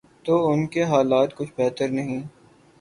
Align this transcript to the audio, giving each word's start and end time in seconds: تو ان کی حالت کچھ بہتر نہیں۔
تو 0.25 0.33
ان 0.51 0.65
کی 0.67 0.81
حالت 0.83 1.35
کچھ 1.37 1.51
بہتر 1.57 1.87
نہیں۔ 1.89 2.21